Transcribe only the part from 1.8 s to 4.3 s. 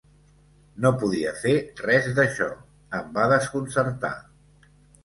res d'això. Em va desconcertar.